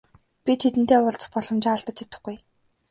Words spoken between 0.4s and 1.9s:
Би тэдэнтэй уулзах боломжоо